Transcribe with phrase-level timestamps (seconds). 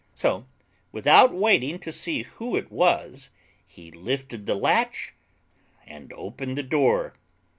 [0.15, 0.47] So
[0.91, 3.29] without waiting to see who it was,
[3.67, 5.13] he lifted the latch
[5.85, 7.13] and opened the door.